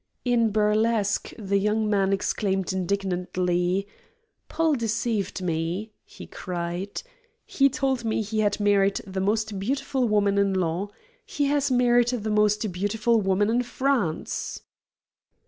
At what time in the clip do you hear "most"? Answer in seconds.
9.21-9.59, 12.31-12.71